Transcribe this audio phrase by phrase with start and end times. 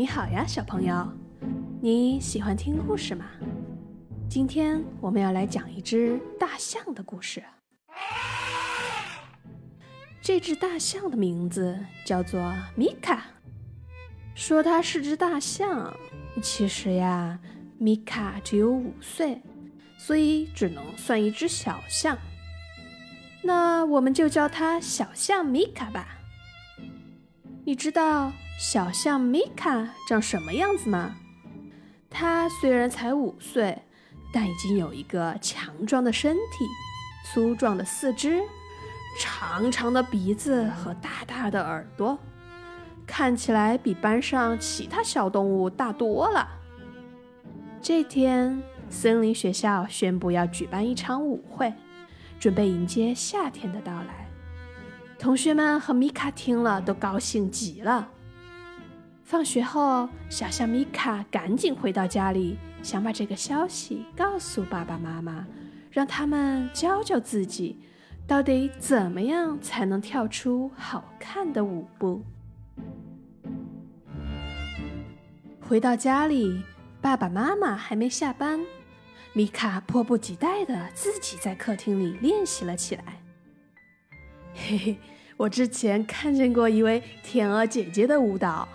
[0.00, 1.06] 你好呀，小朋友，
[1.82, 3.26] 你喜欢听故事吗？
[4.30, 7.44] 今天我们要来讲一只大象的故事。
[10.22, 13.26] 这只大象的名字叫做米卡。
[14.34, 15.94] 说它是只大象，
[16.42, 17.38] 其实呀，
[17.76, 19.42] 米卡只有五岁，
[19.98, 22.16] 所以只能算一只小象。
[23.42, 26.20] 那我们就叫它小象米卡吧。
[27.66, 28.32] 你知道？
[28.60, 31.16] 小象米卡长什么样子吗？
[32.10, 33.80] 它虽然才五岁，
[34.34, 36.66] 但已经有一个强壮的身体、
[37.24, 38.42] 粗壮的四肢、
[39.18, 42.18] 长长的鼻子和大大的耳朵，
[43.06, 46.46] 看起来比班上其他小动物大多了。
[47.80, 51.72] 这天，森林学校宣布要举办一场舞会，
[52.38, 54.28] 准备迎接夏天的到来。
[55.18, 58.06] 同学们和米卡听了都高兴极了。
[59.30, 65.46] 放学后，小象米卡赶紧回到家里，想把这个消息告诉爸爸妈妈，
[65.92, 67.78] 让他们教教自己，
[68.26, 72.24] 到底怎么样才能跳出好看的舞步。
[75.60, 76.64] 回到家里，
[77.00, 78.58] 爸爸妈妈还没下班，
[79.32, 83.22] 米卡迫不及待地自己在客厅里练习了起来。
[84.56, 84.96] 嘿嘿，
[85.36, 88.66] 我之前看见过一位天鹅姐姐的舞蹈。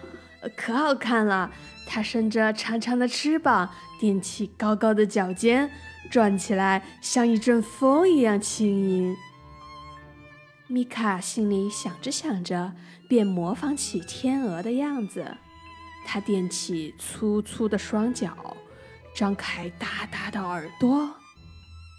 [0.55, 1.51] 可好看了！
[1.87, 3.69] 它伸着长长的翅膀，
[4.01, 5.69] 踮起高高的脚尖，
[6.09, 9.15] 转起来像一阵风一样轻盈。
[10.67, 12.73] 米卡心里想着想着，
[13.07, 15.37] 便模仿起天鹅的样子。
[16.07, 18.57] 它踮起粗粗的双脚，
[19.15, 21.15] 张开大大的耳朵，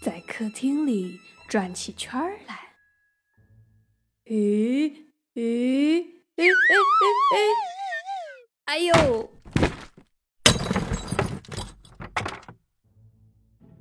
[0.03, 2.59] 在客厅里转起圈儿来。
[4.25, 4.91] 咦
[5.33, 5.43] 咦
[5.95, 6.03] 诶
[6.35, 7.76] 诶诶诶！
[8.67, 9.29] 哎呦！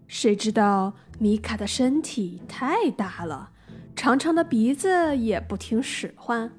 [0.06, 3.50] 谁知道米卡的身体太大了，
[3.96, 6.52] 长长的鼻子也不听使唤，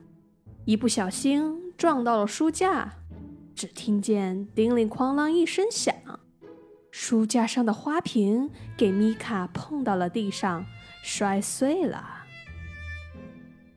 [0.65, 2.95] 一不小心撞到了书架，
[3.55, 5.95] 只听见叮铃哐啷一声响，
[6.91, 10.65] 书架上的花瓶给米卡碰到了地上，
[11.01, 12.25] 摔碎了。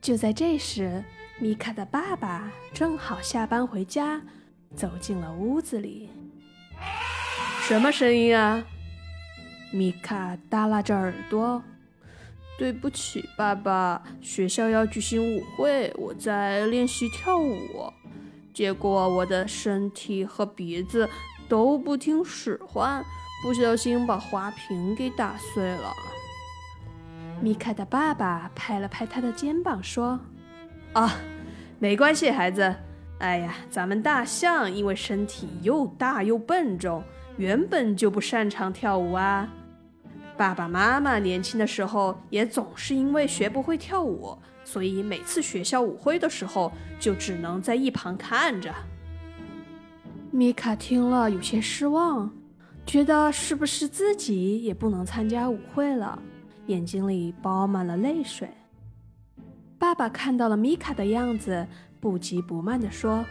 [0.03, 1.05] 就在这时，
[1.39, 4.21] 米卡的爸爸正好下班回家。
[4.75, 6.09] 走进了屋子里，
[7.63, 8.65] 什么声音啊？
[9.73, 11.63] 米卡耷拉着耳朵。
[12.59, 17.91] 对不起，爸爸，学校要举行舞会，我在练习跳舞，
[18.53, 21.09] 结果我的身体和鼻子
[21.49, 23.03] 都不听使唤，
[23.43, 25.91] 不小心把花瓶给打碎了。
[27.41, 30.21] 米卡的爸爸拍了拍他的肩膀，说
[30.93, 31.17] ：“啊，
[31.79, 32.75] 没关系，孩子。”
[33.21, 37.05] 哎呀，咱们大象因为身体又大又笨重，
[37.37, 39.47] 原本就不擅长跳舞啊。
[40.39, 48.75] 爸爸妈妈年轻的时候也总是因为学不会跳舞，所以每次学校舞会的时候就只能在一旁看着。
[50.31, 52.33] 米卡听了有些失望，
[52.87, 56.19] 觉得是不是自己也不能参加舞会了，
[56.69, 58.49] 眼睛里包满了泪水。
[59.79, 61.69] 爸爸看到了米卡的样子。
[62.01, 63.25] 不急不慢地说：“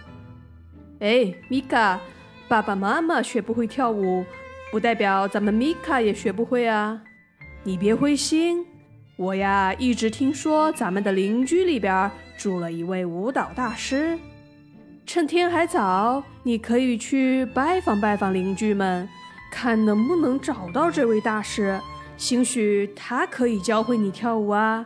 [1.02, 2.00] 哎，米卡，
[2.48, 4.24] 爸爸妈妈学不会跳舞，
[4.72, 7.02] 不代表咱们米卡也学不会啊！
[7.64, 8.66] 你别灰心，
[9.18, 14.18] 我呀一直听说咱们的邻居里边住了一位舞蹈大师。
[15.06, 19.10] 趁天还早，你可以去拜访拜访邻居们，
[19.52, 21.80] 看能不能找到这位大师，
[22.16, 24.86] 兴许他可以教会你跳舞啊！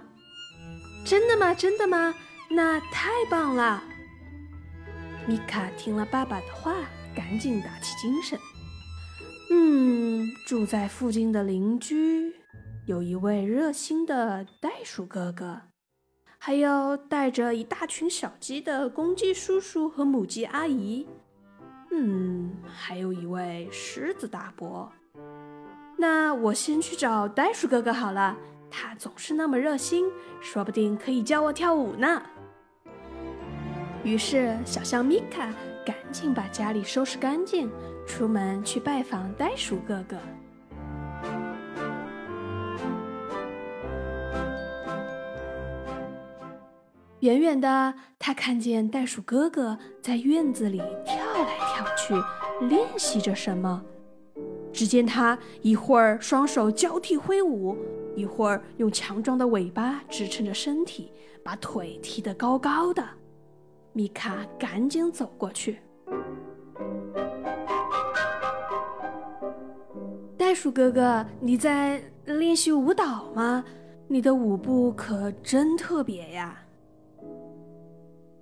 [1.04, 1.54] 真的吗？
[1.54, 2.16] 真的吗？”
[2.56, 3.84] 那太棒了！
[5.28, 6.76] 米卡听了爸爸的话，
[7.16, 8.38] 赶紧打起精神。
[9.50, 12.32] 嗯，住在附近的邻居
[12.86, 15.62] 有一位热心的袋鼠哥哥，
[16.38, 21.08] 还有带着一大群小鸡的公鸡叔叔和母鸡阿姨。
[21.92, 24.92] 嗯，还有一位狮子大伯。
[25.98, 28.38] 那我先去找袋鼠哥哥好了，
[28.70, 30.06] 他总是那么热心，
[30.40, 32.22] 说不定可以教我跳舞呢。
[34.04, 35.50] 于是，小象米卡
[35.86, 37.70] 赶紧把家里收拾干净，
[38.06, 40.18] 出门去拜访袋鼠哥哥。
[47.22, 52.14] 远远的，他看见袋鼠哥哥在院子里跳来跳去，
[52.68, 53.82] 练习着什么。
[54.74, 57.78] 只见他一会儿双手交替挥舞，
[58.18, 63.08] 一会儿用强壮的尾巴支撑着身体，把腿踢得高高的。
[63.94, 65.80] 米卡赶紧走过去。
[70.36, 73.64] 袋鼠哥哥你在练习舞蹈吗？
[74.08, 76.60] 你的舞步可真特别呀。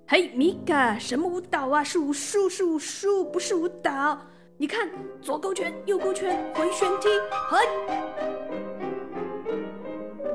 [0.08, 1.84] 嘿米卡什么舞蹈啊？
[1.84, 4.18] 是武术是武术不是舞蹈。
[4.56, 4.90] 你看
[5.20, 7.08] 左勾拳右勾拳回旋踢
[7.50, 7.58] 嘿。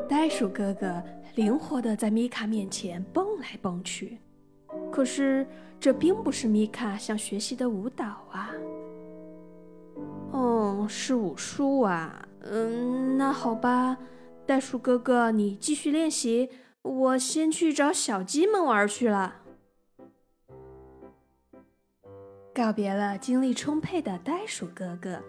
[0.08, 1.04] 袋鼠哥哥
[1.36, 4.20] 灵活的在米卡面前蹦来蹦去。
[4.92, 5.46] 可是
[5.80, 8.52] 这并不是米卡想学习的舞蹈啊。
[10.32, 12.28] 哦，是武术啊。
[12.42, 13.98] 嗯，那好吧，
[14.46, 16.50] 袋鼠哥哥，你继续练习，
[16.82, 19.36] 我先去找小鸡们玩去了。
[22.54, 25.22] 告别了精力充沛的袋鼠哥哥，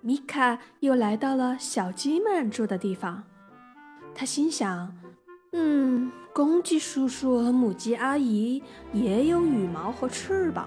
[0.00, 3.22] 米卡又来到了小鸡们住的地方。
[4.14, 4.96] 他心想
[5.52, 8.62] ：“嗯，公鸡叔叔和母鸡阿姨
[8.94, 10.66] 也有羽毛和翅膀，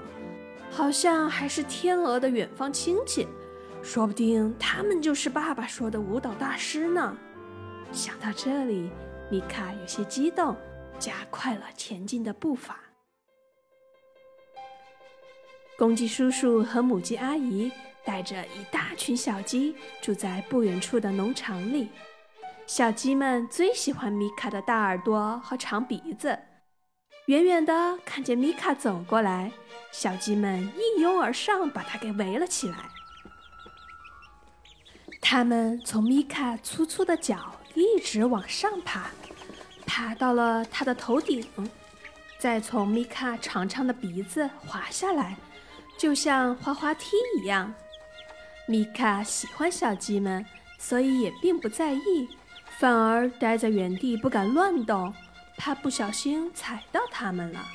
[0.70, 3.28] 好像还是天鹅的远方亲戚，
[3.82, 7.18] 说不定他们就是爸爸说的舞蹈大师呢。”
[7.92, 8.92] 想到这里，
[9.32, 10.56] 米卡有些激动，
[11.00, 12.80] 加快了前进的步伐。
[15.78, 17.72] 公鸡叔叔和母鸡阿姨
[18.06, 21.90] 带着一大群小鸡住在不远处的农场里。
[22.68, 26.40] 小鸡们最喜欢米卡的大耳朵和长鼻子。
[27.28, 29.52] 远远的看见米卡走过来，
[29.92, 32.90] 小鸡们一拥而上，把它给围了起来。
[35.22, 39.12] 它们从米卡粗粗的脚一直往上爬，
[39.86, 41.48] 爬到了它的头顶，
[42.40, 45.38] 再从米卡长长的鼻子滑下来。
[45.98, 47.74] 就像滑滑梯一样，
[48.68, 50.46] 米卡喜欢小鸡们，
[50.78, 52.28] 所以也并不在意，
[52.80, 55.14] 反而待在原地不敢乱动，
[55.58, 57.66] 怕不小心踩到它们了。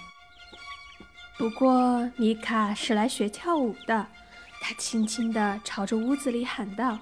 [1.39, 4.07] 不过米卡是来学跳舞的，
[4.61, 6.99] 他轻轻地朝着屋子里喊道：“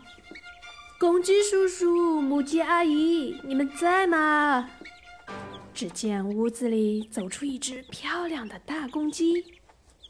[0.97, 4.71] 公鸡叔叔、母鸡阿姨，你们在吗？”
[5.75, 9.45] 只见屋子里走出一只漂亮的大公鸡。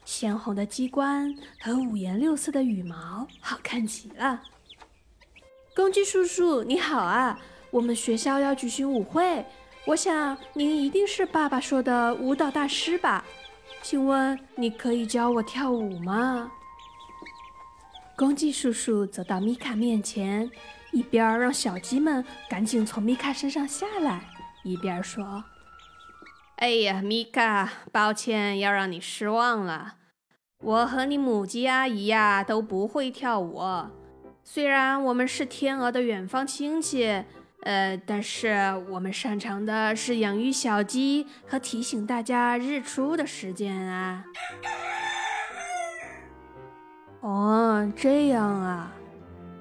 [0.05, 4.41] 鲜红的鸡冠和五颜六色的羽毛，好看极了。
[5.75, 7.39] 公鸡叔叔，你好啊！
[7.71, 9.45] 我们学校要举行舞会，
[9.85, 13.23] 我想您一定是爸爸说的舞蹈大师吧？
[13.81, 16.51] 请问你可以教我跳舞吗？
[18.15, 20.49] 公鸡叔叔走到米卡面前，
[20.91, 24.21] 一边让小鸡们赶紧从米卡身上下来，
[24.63, 25.43] 一边说
[26.57, 29.95] ：“哎呀，米卡，抱歉要让你失望了。”
[30.61, 33.61] 我和你母鸡阿姨呀都不会跳舞，
[34.43, 37.23] 虽然我们是天鹅的远方亲戚，
[37.63, 38.55] 呃，但是
[38.89, 44.23] 我们擅长的是养育小鸡和提醒大家日出的时间啊。
[47.21, 48.93] 哦，这样啊，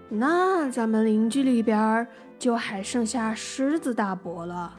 [0.08, 2.06] 那咱们邻居里边
[2.38, 4.72] 就还剩下狮子大伯了，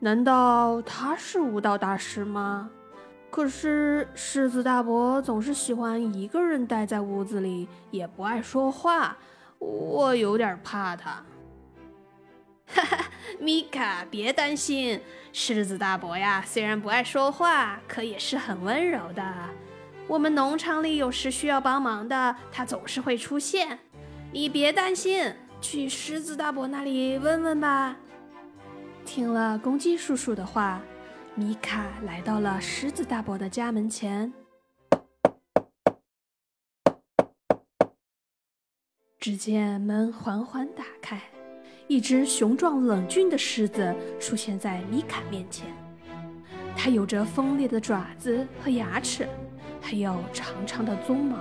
[0.00, 2.68] 难道他是舞蹈大师吗？
[3.30, 9.16] 可是狮子大伯总是喜欢一个人待在屋子里，也不爱说话，
[9.60, 11.22] 我有点怕他。
[12.74, 15.00] 哈 哈，米卡，别担心，
[15.32, 19.34] 狮子大伯呀，虽然不爱说话，可也是很温柔的。
[20.06, 23.78] 我们农场里有时需要帮忙的，他总是会出现。
[24.32, 27.96] 你别担心，去狮子大伯那里问问吧。
[29.04, 30.80] 听了公鸡叔叔的话。
[31.36, 34.30] 米卡来到了狮子大伯的家门前，
[39.18, 41.22] 只见门缓缓打开，
[41.90, 45.66] 一只雄壮冷峻的狮子出现在米卡面前。
[46.76, 49.28] 它有着锋利的爪子和牙齿，
[49.80, 51.36] 还有长长的鬃毛，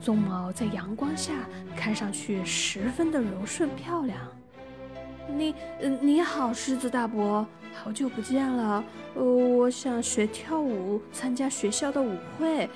[0.00, 1.32] 鬃毛在阳光下
[1.76, 4.16] 看上去十分的柔顺漂亮。
[5.28, 5.52] 你，
[6.00, 7.44] 你好，狮子大伯。
[7.74, 8.84] 好久不见了，
[9.16, 12.70] 呃，我想学跳舞，参加学校的舞会。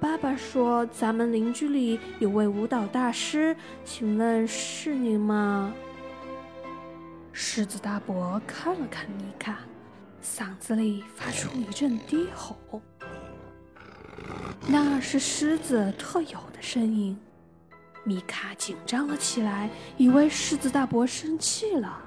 [0.00, 3.54] 爸爸说咱们邻居里有位舞蹈大师，
[3.84, 5.72] 请问是您吗？
[7.32, 9.58] 狮子大伯看了看米卡，
[10.22, 12.56] 嗓子里发出一阵低吼，
[14.68, 17.18] 那是狮子特有的声音。
[18.04, 22.02] 米卡紧张了起来，以为狮子大伯生气了。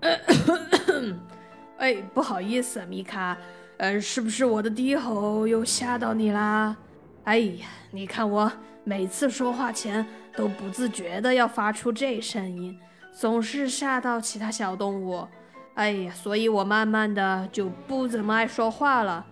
[1.78, 3.36] 哎，不好意思，米卡，
[3.76, 6.76] 呃，是不是我的低吼又吓到你啦？
[7.24, 8.50] 哎呀，你看我
[8.84, 10.06] 每次说话前
[10.36, 12.78] 都不自觉的要发出这声音，
[13.12, 15.28] 总是吓到其他小动物。
[15.74, 19.26] 哎呀，所以我慢慢的就不怎么爱说话了。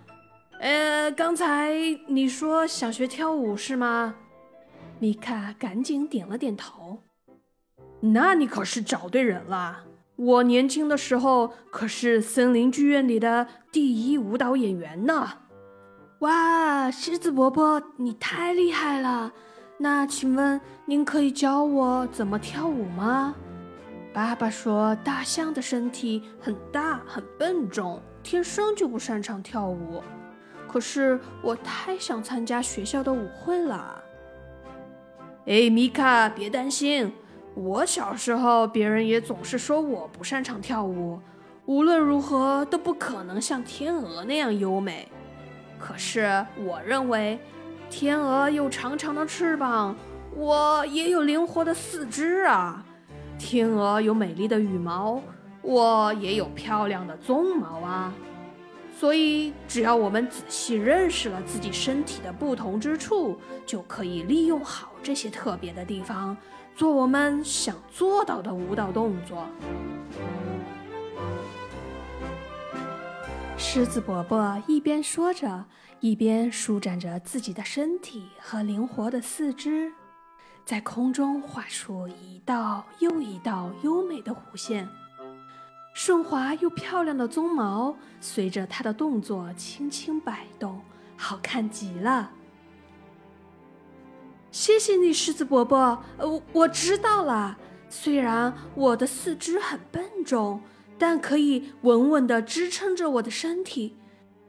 [0.61, 1.73] 呃，刚才
[2.07, 4.15] 你说想学跳舞是吗？
[4.99, 7.03] 米卡赶紧点了点头。
[8.01, 9.85] 那你可是找对人了。
[10.17, 15.29] 我年轻的时候可是森林剧院里的第一舞蹈演员呢。
[16.21, 19.33] 哇，狮子伯伯，你太厉害了！
[19.79, 23.35] 那请问您可以教我怎么跳舞吗？
[24.13, 30.03] 爸爸说，大象的身体很大很笨重，天生就不擅长跳舞。
[30.67, 34.03] 可是我太想参加学校的舞会了。
[35.47, 37.13] 哎，米卡，别担心。
[37.55, 41.21] 我小时候，别人也总是说我不擅长跳舞，
[41.67, 45.09] 无论如何都不可能像天鹅那样优美。
[45.79, 47.39] 可是我认为，
[47.89, 49.95] 天鹅有长长的翅膀，
[50.35, 52.85] 我也有灵活的四肢啊。
[53.41, 55.19] 天鹅有美丽的羽毛，
[55.63, 58.13] 我也有漂亮的鬃毛啊。
[58.95, 66.37] 所以，只要我们仔细认识了自己身体的不同之处，就可以利用好这些特别的地方，
[66.77, 69.47] 做我们想做到的舞蹈动作。
[73.57, 75.65] 狮子伯伯一边说着，
[76.01, 79.91] 一边舒展着自己的身体和灵活的四肢，
[80.71, 84.89] 在空中画出一道又一道优美的弧线。
[85.95, 90.81] 顺滑又漂亮的鬃毛随着它的动作轻轻摆动，
[91.17, 92.31] 好看极了。
[94.53, 96.01] 谢谢你，狮子伯伯。
[96.19, 97.59] 呃，我知道了。
[97.89, 100.61] 虽然我的四肢很笨重，
[100.97, 103.97] 但可以稳稳地支撑着我的身体，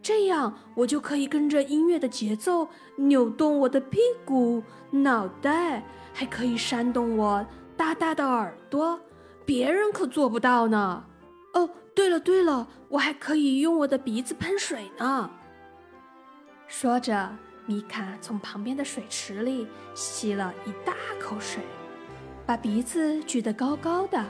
[0.02, 7.46] 这样我就可以跟着音乐的节奏扭动我的屁股、脑袋，还可以扇动我
[7.78, 9.00] 大大的耳朵。
[9.46, 11.04] 别人可做不到呢。
[11.54, 15.30] 哦，对了对了，我还可以用我的鼻子喷水呢。
[16.68, 17.30] 说着，
[17.66, 21.62] 米卡从旁边的水池里吸了一大口水，
[22.46, 24.24] 把鼻子举得高高的，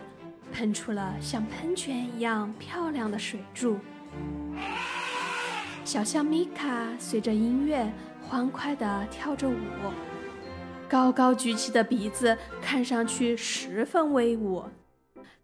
[0.51, 3.77] 喷出了像喷泉一样漂亮的水柱。
[5.83, 9.55] 小象米卡随着音乐欢快地跳着舞，
[10.87, 14.63] 高高举起的鼻子看上去十分威武，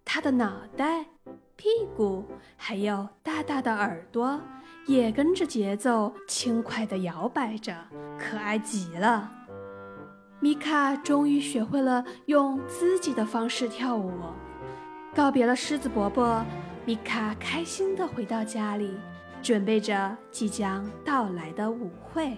[0.06, 1.06] 它的脑袋。
[1.56, 2.24] 屁股
[2.56, 4.40] 还有大大的耳朵，
[4.86, 7.76] 也跟着节奏轻快地摇摆着，
[8.16, 9.32] 可爱极了。
[10.40, 14.14] 米卡终于学会了用自己的方式跳舞。
[15.16, 16.46] 告别了狮子伯伯，
[16.86, 18.96] 米卡开心地回到家里，
[19.42, 22.36] 准备着即将到来的舞会。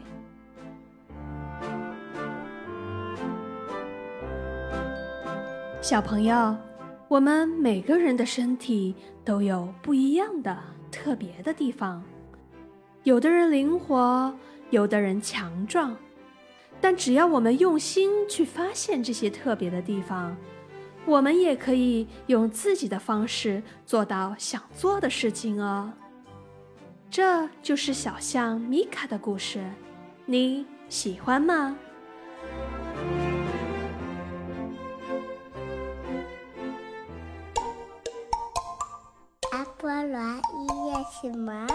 [5.81, 6.55] 小朋友。
[7.07, 8.93] 我们每个人的身体
[9.25, 10.55] 都有不一样的
[10.91, 12.03] 特别的地方，
[13.01, 14.31] 有的人灵活，
[14.69, 15.97] 有的人强壮，
[16.79, 20.37] 但只要我们用心去发现这些特别的地方，
[21.03, 25.91] 我们也可以用自己的方式做到想做的事情哦。
[27.11, 29.63] 这就是小象米卡的故事，
[30.25, 31.75] 你喜欢吗？
[39.81, 41.65] 菠萝音乐什么？